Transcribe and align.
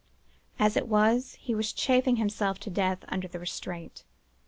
As 0.57 0.75
it 0.75 0.87
was, 0.87 1.35
he 1.39 1.53
was 1.53 1.71
chafing 1.71 2.15
himself 2.15 2.57
to 2.61 2.71
death 2.71 3.05
under 3.09 3.27
the 3.27 3.37
restraint. 3.37 4.03